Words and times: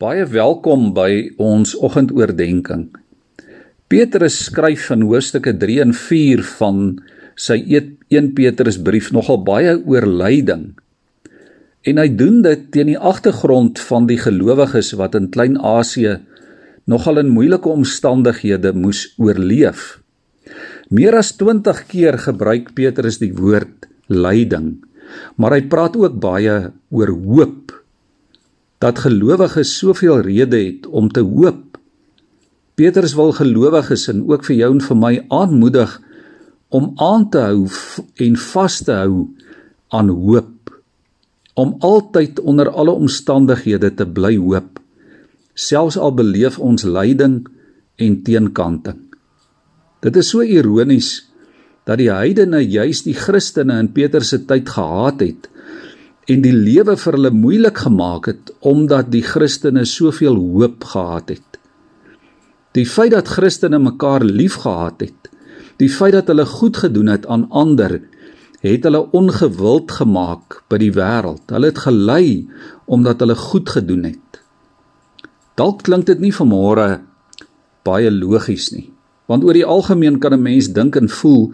Baie 0.00 0.22
welkom 0.24 0.94
by 0.96 1.34
ons 1.36 1.74
oggendoordenkings. 1.76 2.94
Petrus 3.92 4.36
skryf 4.46 4.86
in 4.94 5.02
hoofstukke 5.04 5.52
3 5.60 5.74
en 5.82 5.90
4 5.92 6.40
van 6.54 6.78
sy 7.36 7.58
1 7.68 8.30
Petrusbrief 8.38 9.10
nogal 9.12 9.42
baie 9.44 9.74
oor 9.76 10.06
lyding. 10.08 10.62
En 11.84 12.00
hy 12.00 12.06
doen 12.16 12.38
dit 12.46 12.62
teen 12.72 12.88
die 12.94 12.96
agtergrond 12.96 13.82
van 13.90 14.08
die 14.08 14.16
gelowiges 14.16 14.94
wat 14.96 15.18
in 15.20 15.28
Klein-Asië 15.34 16.14
nogal 16.88 17.20
in 17.20 17.34
moeilike 17.34 17.68
omstandighede 17.68 18.72
moes 18.72 19.02
oorleef. 19.20 19.98
Meer 20.88 21.18
as 21.20 21.34
20 21.36 21.84
keer 21.92 22.16
gebruik 22.24 22.72
Petrus 22.72 23.20
die 23.20 23.34
woord 23.36 23.84
lyding, 24.08 24.78
maar 25.36 25.58
hy 25.58 25.60
praat 25.68 26.00
ook 26.00 26.16
baie 26.24 26.56
oor 26.88 27.12
hoop 27.12 27.76
dat 28.80 29.02
gelowiges 29.04 29.74
soveel 29.78 30.22
rede 30.24 30.56
het 30.56 30.86
om 30.86 31.10
te 31.12 31.20
hoop. 31.20 31.76
Petrus 32.80 33.12
wil 33.14 33.34
gelowiges 33.36 34.06
en 34.08 34.24
ook 34.24 34.46
vir 34.48 34.56
jou 34.56 34.70
en 34.72 34.80
vir 34.86 34.96
my 34.96 35.12
aanmoedig 35.28 35.98
om 36.72 36.92
aan 36.96 37.28
te 37.28 37.42
hou 37.44 37.66
en 38.24 38.38
vas 38.40 38.78
te 38.86 38.96
hou 39.02 39.26
aan 39.92 40.08
hoop. 40.08 40.72
Om 41.60 41.74
altyd 41.84 42.40
onder 42.40 42.70
alle 42.70 42.94
omstandighede 42.96 43.92
te 43.98 44.06
bly 44.06 44.36
hoop, 44.40 44.78
selfs 45.54 45.98
al 46.00 46.14
beleef 46.16 46.56
ons 46.58 46.86
lyding 46.88 47.42
en 48.00 48.20
teenkanting. 48.24 49.02
Dit 50.00 50.16
is 50.16 50.30
so 50.32 50.40
ironies 50.40 51.18
dat 51.84 52.00
die 52.00 52.08
heidene 52.08 52.62
juis 52.64 53.02
die 53.04 53.16
Christene 53.18 53.76
in 53.82 53.92
Petrus 53.92 54.32
se 54.32 54.40
tyd 54.48 54.70
gehaat 54.72 55.20
het 55.20 55.50
en 56.28 56.42
die 56.44 56.54
lewe 56.54 56.96
vir 56.96 57.16
hulle 57.16 57.32
moeilik 57.34 57.78
gemaak 57.86 58.26
het 58.26 58.52
omdat 58.60 59.10
die 59.14 59.24
Christene 59.24 59.84
soveel 59.84 60.36
hoop 60.36 60.84
gehad 60.84 61.32
het. 61.36 61.58
Die 62.76 62.86
feit 62.86 63.14
dat 63.16 63.28
Christene 63.28 63.80
mekaar 63.82 64.24
liefgehad 64.24 65.00
het, 65.00 65.30
die 65.80 65.88
feit 65.88 66.12
dat 66.12 66.28
hulle 66.30 66.46
goed 66.46 66.76
gedoen 66.76 67.08
het 67.08 67.26
aan 67.26 67.48
ander, 67.50 67.98
het 68.60 68.84
hulle 68.84 69.06
ongewild 69.16 69.92
gemaak 69.96 70.60
by 70.68 70.78
die 70.82 70.92
wêreld. 70.92 71.46
Hulle 71.48 71.70
het 71.72 71.80
gelei 71.80 72.48
omdat 72.84 73.22
hulle 73.24 73.36
goed 73.38 73.72
gedoen 73.72 74.04
het. 74.10 74.40
Dalk 75.56 75.82
klink 75.88 76.06
dit 76.08 76.20
nie 76.20 76.34
vanmôre 76.34 77.00
baie 77.84 78.10
logies 78.12 78.68
nie, 78.74 78.90
want 79.28 79.44
oor 79.44 79.56
die 79.56 79.64
algemeen 79.64 80.18
kan 80.20 80.34
'n 80.36 80.42
mens 80.42 80.68
dink 80.68 80.96
en 80.96 81.08
voel, 81.08 81.52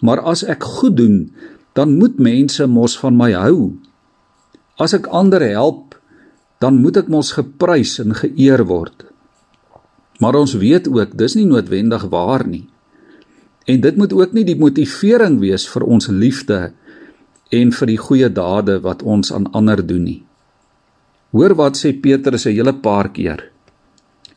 maar 0.00 0.20
as 0.20 0.42
ek 0.42 0.64
goed 0.64 0.96
doen, 0.96 1.30
dan 1.74 1.98
moet 1.98 2.18
mense 2.18 2.66
mos 2.66 2.98
van 2.98 3.16
my 3.16 3.32
hou. 3.32 3.76
As 4.76 4.92
ek 4.92 5.08
ander 5.08 5.40
help, 5.40 5.96
dan 6.60 6.80
moet 6.84 7.00
ek 7.00 7.08
mos 7.12 7.32
geprys 7.36 7.96
en 8.02 8.16
geëer 8.16 8.64
word. 8.68 9.06
Maar 10.20 10.36
ons 10.40 10.56
weet 10.60 10.88
ook 10.88 11.16
dis 11.16 11.36
nie 11.36 11.46
noodwendig 11.48 12.06
waar 12.12 12.44
nie. 12.48 12.66
En 13.66 13.80
dit 13.80 13.96
moet 13.96 14.12
ook 14.12 14.32
nie 14.36 14.44
die 14.46 14.58
motivering 14.58 15.40
wees 15.40 15.66
vir 15.68 15.84
ons 15.84 16.08
liefde 16.12 16.70
en 17.56 17.72
vir 17.72 17.90
die 17.90 17.98
goeie 18.00 18.28
dade 18.32 18.78
wat 18.84 19.02
ons 19.02 19.32
aan 19.32 19.48
ander 19.56 19.82
doen 19.82 20.04
nie. 20.04 20.20
Hoor 21.36 21.56
wat 21.58 21.76
sê 21.76 21.92
Petrus 21.92 22.46
'n 22.46 22.56
hele 22.56 22.72
paar 22.72 23.08
keer. 23.12 23.50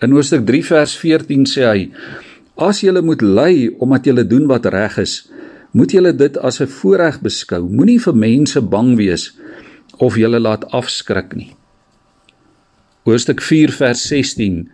In 0.00 0.12
Hoofstuk 0.12 0.46
3 0.46 0.64
vers 0.64 0.96
14 0.96 1.44
sê 1.44 1.62
hy: 1.66 1.90
As 2.56 2.80
julle 2.80 3.02
moet 3.02 3.22
ly 3.22 3.68
omdat 3.78 4.04
julle 4.04 4.24
doen 4.24 4.46
wat 4.46 4.66
reg 4.66 4.98
is, 4.98 5.30
moet 5.72 5.92
julle 5.92 6.12
dit 6.12 6.38
as 6.38 6.60
'n 6.60 6.66
voorreg 6.66 7.20
beskou. 7.20 7.68
Moenie 7.68 8.00
vir 8.00 8.14
mense 8.14 8.60
bang 8.60 8.96
wees 8.96 9.32
of 10.00 10.16
julle 10.16 10.40
laat 10.40 10.64
afskrik 10.76 11.34
nie. 11.36 11.52
Hoofstuk 13.08 13.42
4 13.44 13.72
vers 13.76 14.02
16 14.08 14.68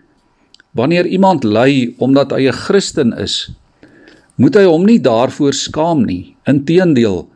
Wanneer 0.76 1.06
iemand 1.08 1.44
ly 1.44 1.94
omdat 1.98 2.34
hy 2.36 2.48
'n 2.48 2.52
Christen 2.52 3.12
is, 3.16 3.50
moet 4.36 4.54
hy 4.54 4.64
hom 4.64 4.84
nie 4.84 5.00
daarvoor 5.00 5.54
skaam 5.56 6.04
nie. 6.04 6.36
Inteendeel, 6.44 7.26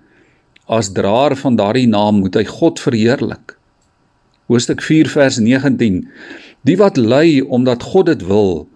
as 0.69 0.93
draer 0.93 1.35
van 1.37 1.57
daardie 1.57 1.89
naam 1.89 2.21
moet 2.21 2.35
hy 2.35 2.45
God 2.45 2.79
verheerlik. 2.79 3.57
Hoofstuk 4.47 4.83
4 4.83 5.09
vers 5.09 5.39
19 5.39 6.09
Die 6.69 6.77
wat 6.77 6.97
ly 6.97 7.41
omdat 7.41 7.83
God 7.83 8.07
dit 8.07 8.23
wil, 8.29 8.69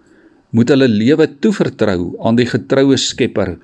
moet 0.49 0.69
hulle 0.69 0.87
lewe 0.87 1.27
toevertrou 1.39 2.15
aan 2.25 2.35
die 2.35 2.49
getroue 2.49 2.97
Skepper 2.97 3.59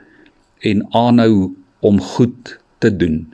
en 0.61 0.85
aanhou 0.93 1.55
om 1.81 1.99
goed 1.99 2.59
te 2.79 2.91
doen 2.93 3.25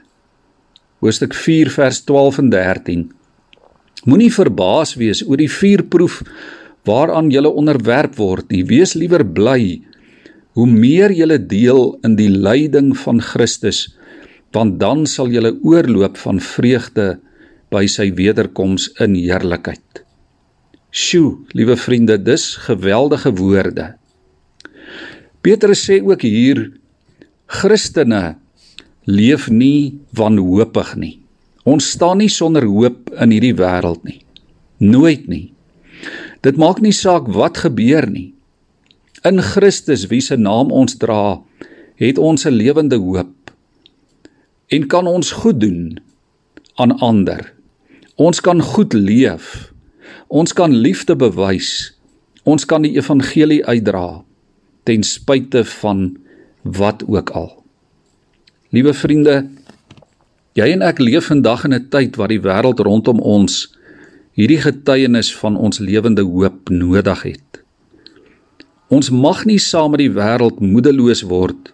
hoofstuk 1.04 1.36
4 1.38 1.70
vers 1.70 2.02
12 2.08 2.40
en 2.42 2.50
13. 2.54 3.04
Moenie 4.08 4.32
verbaas 4.34 4.96
wees 4.98 5.24
oor 5.26 5.38
die 5.38 5.52
vuurproef 5.52 6.22
waaraan 6.88 7.30
jy 7.34 7.44
onderwerp 7.46 8.16
word 8.18 8.50
nie. 8.54 8.64
Wees 8.66 8.96
liewer 8.96 9.26
bly 9.26 9.82
hoe 10.58 10.66
meer 10.66 11.14
jy 11.14 11.38
deel 11.38 12.00
in 12.08 12.16
die 12.18 12.32
lyding 12.32 12.96
van 12.98 13.22
Christus, 13.22 13.94
want 14.56 14.80
dan 14.82 15.06
sal 15.06 15.30
jy 15.30 15.52
oorloop 15.62 16.18
van 16.18 16.40
vreugde 16.42 17.20
by 17.70 17.86
sy 17.86 18.10
wederkoms 18.16 18.88
in 19.04 19.14
heerlikheid. 19.14 20.02
Sjoe, 20.90 21.44
liewe 21.54 21.76
vriende, 21.78 22.18
dis 22.18 22.56
geweldige 22.66 23.36
woorde. 23.38 23.92
Petrus 25.46 25.84
sê 25.86 26.00
ook 26.02 26.24
hier 26.26 26.64
Christene 27.46 28.38
leef 29.08 29.48
nie 29.50 30.00
wanhoopig 30.12 30.96
nie. 31.00 31.16
Ons 31.68 31.90
staan 31.96 32.20
nie 32.20 32.32
sonder 32.32 32.68
hoop 32.68 33.12
in 33.16 33.32
hierdie 33.32 33.56
wêreld 33.56 34.04
nie. 34.08 34.22
Nooit 34.84 35.28
nie. 35.32 35.54
Dit 36.44 36.60
maak 36.60 36.82
nie 36.84 36.94
saak 36.96 37.30
wat 37.34 37.64
gebeur 37.64 38.08
nie. 38.12 38.34
In 39.28 39.42
Christus 39.42 40.06
wie 40.12 40.22
se 40.22 40.38
naam 40.38 40.72
ons 40.72 41.00
dra, 41.00 41.40
het 41.98 42.18
ons 42.18 42.46
'n 42.46 42.54
lewende 42.54 43.00
hoop. 43.00 43.52
En 44.68 44.88
kan 44.88 45.08
ons 45.08 45.32
goed 45.32 45.60
doen 45.60 46.00
aan 46.76 47.00
ander. 47.00 47.54
Ons 48.16 48.42
kan 48.42 48.62
goed 48.62 48.94
leef. 48.94 49.74
Ons 50.28 50.54
kan 50.54 50.72
liefde 50.72 51.16
bewys. 51.16 51.94
Ons 52.44 52.66
kan 52.66 52.82
die 52.82 52.96
evangelie 52.96 53.66
uitdra 53.66 54.24
ten 54.84 55.04
spyte 55.04 55.66
van 55.66 56.18
wat 56.64 57.04
ook 57.08 57.30
al. 57.30 57.67
Liewe 58.76 58.92
vriende, 58.92 59.46
jy 60.60 60.66
en 60.74 60.82
ek 60.84 60.98
leef 61.00 61.30
vandag 61.32 61.64
in 61.64 61.74
'n 61.74 61.88
tyd 61.88 62.18
waar 62.20 62.28
die 62.28 62.44
wêreld 62.44 62.80
rondom 62.84 63.20
ons 63.24 63.72
hierdie 64.36 64.60
getuienis 64.60 65.32
van 65.36 65.56
ons 65.56 65.80
lewende 65.80 66.22
hoop 66.22 66.70
nodig 66.70 67.22
het. 67.24 67.64
Ons 68.90 69.10
mag 69.10 69.46
nie 69.46 69.60
saam 69.60 69.92
met 69.92 70.04
die 70.04 70.12
wêreld 70.12 70.60
moedeloos 70.60 71.24
word 71.24 71.72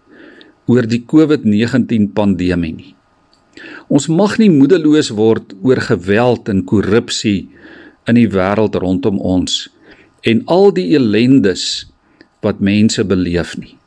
oor 0.68 0.86
die 0.86 1.02
COVID-19 1.02 2.14
pandemie 2.14 2.74
nie. 2.74 2.96
Ons 3.90 4.08
mag 4.08 4.38
nie 4.38 4.50
moedeloos 4.50 5.10
word 5.10 5.54
oor 5.64 5.82
geweld 5.82 6.50
en 6.50 6.64
korrupsie 6.64 7.50
in 8.08 8.16
die 8.16 8.30
wêreld 8.30 8.76
rondom 8.76 9.18
ons 9.20 9.70
en 10.22 10.44
al 10.46 10.72
die 10.72 10.94
ellendes 10.96 11.88
wat 12.42 12.60
mense 12.60 13.04
beleef 13.04 13.58
nie. 13.58 13.78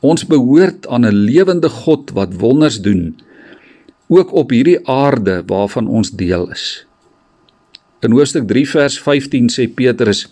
Ons 0.00 0.24
behoort 0.24 0.86
aan 0.88 1.04
'n 1.04 1.14
lewende 1.28 1.68
God 1.68 2.10
wat 2.16 2.40
wonders 2.40 2.80
doen 2.80 3.20
ook 4.08 4.32
op 4.32 4.50
hierdie 4.50 4.80
aarde 4.88 5.42
waarvan 5.46 5.86
ons 5.86 6.10
deel 6.10 6.50
is. 6.50 6.86
In 8.00 8.10
Hoofstuk 8.10 8.48
3 8.48 8.68
vers 8.68 8.96
15 8.98 9.50
sê 9.52 9.68
Petrus: 9.68 10.26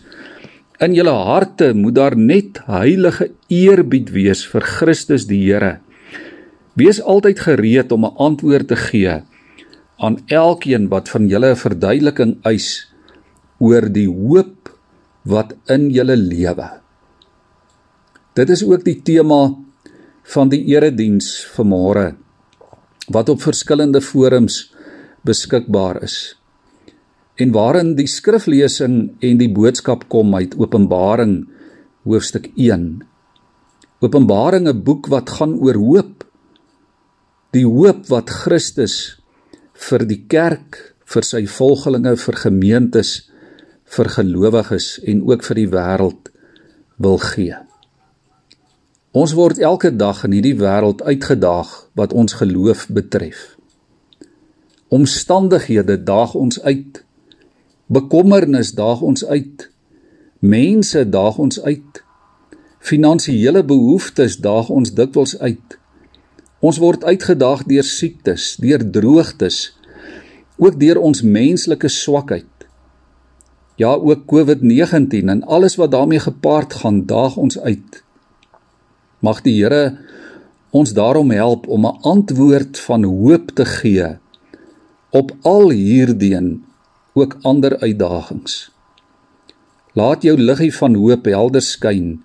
In 0.80 0.94
julle 0.94 1.12
harte 1.12 1.74
moet 1.74 1.94
daar 1.94 2.16
net 2.16 2.60
heilige 2.66 3.30
eerbied 3.46 4.10
wees 4.10 4.46
vir 4.46 4.60
Christus 4.60 5.26
die 5.26 5.42
Here. 5.44 5.78
Wees 6.74 7.02
altyd 7.02 7.40
gereed 7.40 7.92
om 7.92 8.04
'n 8.04 8.16
antwoord 8.16 8.68
te 8.68 8.76
gee 8.76 9.22
aan 9.98 10.18
elkeen 10.26 10.88
wat 10.88 11.08
van 11.08 11.28
julle 11.28 11.50
'n 11.50 11.56
verduideliking 11.56 12.36
eis 12.42 12.88
oor 13.58 13.92
die 13.92 14.08
hoop 14.08 14.70
wat 15.24 15.54
in 15.66 15.90
julle 15.90 16.16
lewe. 16.16 16.87
Dit 18.38 18.52
is 18.54 18.62
ook 18.62 18.84
die 18.86 19.00
tema 19.02 19.50
van 20.30 20.50
die 20.52 20.60
erediens 20.70 21.32
vanmôre 21.56 22.12
wat 23.10 23.30
op 23.32 23.40
verskillende 23.42 23.98
forums 24.04 24.60
beskikbaar 25.26 26.02
is. 26.06 26.36
En 27.40 27.50
waarin 27.56 27.94
die 27.98 28.06
skriflesing 28.06 28.98
en 29.24 29.40
die 29.40 29.50
boodskap 29.50 30.04
kom 30.12 30.36
uit 30.36 30.54
Openbaring 30.60 31.40
hoofstuk 32.06 32.50
1. 32.54 33.00
Openbaring 34.06 34.68
'n 34.68 34.82
boek 34.86 35.08
wat 35.10 35.30
gaan 35.38 35.54
oor 35.58 35.74
hoop. 35.74 36.24
Die 37.50 37.66
hoop 37.66 38.06
wat 38.06 38.30
Christus 38.30 39.18
vir 39.74 40.06
die 40.06 40.22
kerk, 40.28 40.94
vir 41.04 41.22
sy 41.22 41.46
volgelinge, 41.46 42.16
vir 42.16 42.34
gemeentes, 42.34 43.30
vir 43.84 44.08
gelowiges 44.08 45.00
en 45.02 45.22
ook 45.22 45.42
vir 45.42 45.54
die 45.54 45.68
wêreld 45.68 46.30
wil 46.98 47.18
gee. 47.18 47.56
Ons 49.12 49.32
word 49.32 49.58
elke 49.58 49.96
dag 49.96 50.24
in 50.24 50.32
hierdie 50.36 50.56
wêreld 50.60 51.02
uitgedaag 51.02 51.88
wat 51.96 52.12
ons 52.12 52.32
geloof 52.40 52.86
betref. 52.92 53.56
Omstandighede 54.88 56.02
daag 56.02 56.34
ons 56.34 56.60
uit 56.62 57.04
Bekommernis 57.88 58.74
daag 58.76 59.00
ons 59.00 59.24
uit. 59.24 59.70
Mense 60.44 61.08
daag 61.08 61.38
ons 61.40 61.56
uit. 61.60 62.02
Finansiële 62.84 63.62
behoeftes 63.64 64.36
daag 64.44 64.68
ons 64.68 64.92
dikwels 64.92 65.38
uit. 65.40 65.78
Ons 66.60 66.76
word 66.84 67.06
uitgedaag 67.08 67.62
deur 67.70 67.86
siektes, 67.86 68.58
deur 68.60 68.84
droogtes, 68.92 69.72
ook 70.60 70.76
deur 70.76 71.00
ons 71.00 71.22
menslike 71.24 71.88
swakheid. 71.88 72.68
Ja, 73.80 73.94
ook 73.94 74.26
COVID-19 74.28 75.32
en 75.32 75.42
alles 75.48 75.78
wat 75.80 75.94
daarmee 75.96 76.20
gepaard 76.20 76.74
gaan, 76.82 77.06
daag 77.06 77.40
ons 77.40 77.56
uit. 77.58 78.02
Mag 79.20 79.42
die 79.42 79.56
Here 79.58 79.98
ons 80.70 80.92
daarom 80.92 81.30
help 81.30 81.66
om 81.66 81.86
'n 81.86 81.98
antwoord 82.02 82.78
van 82.78 83.04
hoop 83.04 83.50
te 83.54 83.64
gee 83.64 84.18
op 85.10 85.32
al 85.42 85.70
hierdie 85.70 86.60
ook 87.12 87.38
ander 87.42 87.78
uitdagings. 87.78 88.70
Laat 89.92 90.22
jou 90.22 90.36
liggie 90.36 90.74
van 90.74 90.94
hoop 90.94 91.24
helder 91.24 91.62
skyn 91.62 92.22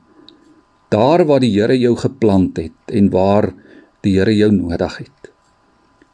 daar 0.94 1.26
waar 1.26 1.42
die 1.42 1.54
Here 1.54 1.78
jou 1.80 1.96
geplant 1.98 2.58
het 2.58 2.94
en 2.94 3.10
waar 3.10 3.54
die 4.02 4.18
Here 4.20 4.36
jou 4.36 4.52
nodig 4.52 4.98
het. 4.98 5.32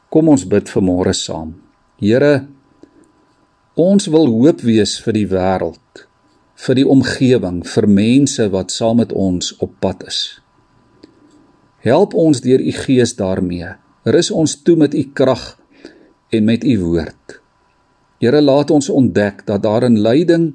Kom 0.10 0.30
ons 0.30 0.48
bid 0.48 0.70
vir 0.70 0.84
môre 0.84 1.14
saam. 1.14 1.56
Here, 2.00 2.48
ons 3.76 4.08
wil 4.08 4.28
hoop 4.28 4.62
wees 4.62 4.96
vir 5.04 5.14
die 5.14 5.28
wêreld, 5.28 6.06
vir 6.56 6.76
die 6.76 6.88
omgewing, 6.88 7.62
vir 7.68 7.88
mense 7.88 8.48
wat 8.50 8.72
saam 8.72 9.04
met 9.04 9.12
ons 9.12 9.52
op 9.60 9.76
pad 9.84 10.08
is. 10.08 10.39
Help 11.80 12.14
ons 12.14 12.42
deur 12.42 12.60
u 12.60 12.72
Gees 12.72 13.16
daarmee. 13.16 13.76
Rus 14.04 14.32
ons 14.32 14.62
toe 14.62 14.76
met 14.76 14.94
u 14.94 15.04
krag 15.14 15.60
en 16.30 16.44
met 16.44 16.64
u 16.64 16.80
woord. 16.80 17.40
Here 18.20 18.42
laat 18.42 18.72
ons 18.72 18.90
ontdek 18.90 19.46
dat 19.48 19.64
daar 19.64 19.86
in 19.88 20.02
lyding 20.04 20.52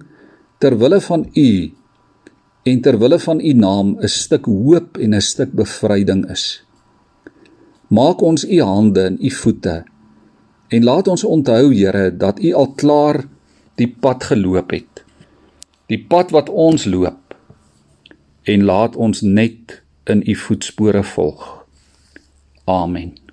ter 0.61 0.77
wille 0.79 1.01
van 1.01 1.25
U 1.37 1.73
en 2.65 2.81
ter 2.81 2.99
wille 3.01 3.19
van 3.19 3.41
U 3.41 3.53
naam 3.53 3.97
'n 4.01 4.09
stuk 4.09 4.45
hoop 4.45 4.97
en 4.97 5.15
'n 5.15 5.21
stuk 5.21 5.53
bevryding 5.53 6.31
is. 6.31 6.65
Maak 7.89 8.21
ons 8.21 8.45
U 8.45 8.61
hande 8.61 9.01
en 9.01 9.19
U 9.21 9.31
voete 9.31 9.85
en 10.69 10.85
laat 10.85 11.09
ons 11.09 11.25
onthou 11.25 11.75
Here 11.75 12.17
dat 12.17 12.41
U 12.41 12.53
al 12.53 12.73
klaar 12.73 13.25
die 13.75 13.97
pad 14.01 14.25
geloop 14.25 14.71
het. 14.71 15.05
Die 15.87 16.05
pad 16.09 16.31
wat 16.31 16.49
ons 16.49 16.85
loop 16.85 17.37
en 18.43 18.65
laat 18.65 18.97
ons 18.97 19.21
net 19.21 19.84
in 20.05 20.23
U 20.27 20.37
voetspore 20.37 21.03
volg. 21.03 21.67
Amen. 22.65 23.24